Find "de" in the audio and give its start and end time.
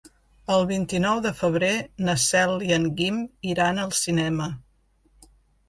1.25-1.33